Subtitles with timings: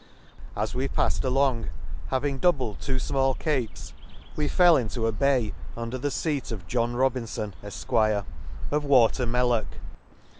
[0.57, 1.69] As we paffed along,
[2.07, 3.93] having doubled two fmall capes,
[4.35, 8.25] we fell into a bay, under the feat of John Robinfon, Efq;
[8.71, 8.87] of Water the Lakes.
[8.87, 9.65] 67 Water Mel lock.